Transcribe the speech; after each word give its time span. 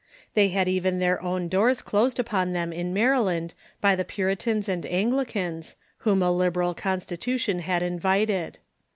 The}" 0.33 0.47
had 0.47 0.67
even 0.67 0.97
their 0.97 1.21
own 1.21 1.47
doors 1.47 1.83
closed 1.83 2.17
upon 2.17 2.53
them 2.53 2.73
in 2.73 2.91
Maryland 2.91 3.53
by 3.81 3.95
the 3.95 4.03
Puritans 4.03 4.67
and 4.67 4.83
Anglicans, 4.87 5.75
Avhom 6.03 6.25
a 6.25 6.31
liberal 6.31 6.73
constitution 6.73 7.59
had 7.59 7.83
invited. 7.83 8.57